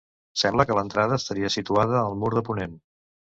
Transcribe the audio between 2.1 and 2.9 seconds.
mur de ponent.